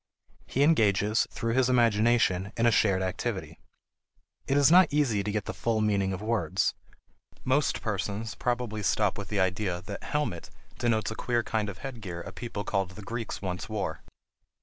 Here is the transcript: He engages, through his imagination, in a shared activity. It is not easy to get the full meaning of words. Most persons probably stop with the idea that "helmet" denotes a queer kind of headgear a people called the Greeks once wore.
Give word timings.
He 0.47 0.63
engages, 0.63 1.27
through 1.29 1.53
his 1.53 1.69
imagination, 1.69 2.51
in 2.57 2.65
a 2.65 2.71
shared 2.71 3.03
activity. 3.03 3.59
It 4.47 4.57
is 4.57 4.71
not 4.71 4.91
easy 4.91 5.23
to 5.23 5.31
get 5.31 5.45
the 5.45 5.53
full 5.53 5.79
meaning 5.79 6.11
of 6.11 6.23
words. 6.23 6.73
Most 7.43 7.83
persons 7.83 8.33
probably 8.33 8.81
stop 8.81 9.15
with 9.15 9.27
the 9.27 9.39
idea 9.39 9.79
that 9.83 10.03
"helmet" 10.05 10.49
denotes 10.79 11.11
a 11.11 11.15
queer 11.15 11.43
kind 11.43 11.69
of 11.69 11.77
headgear 11.77 12.21
a 12.21 12.31
people 12.31 12.63
called 12.63 12.89
the 12.89 13.03
Greeks 13.03 13.43
once 13.43 13.69
wore. 13.69 14.01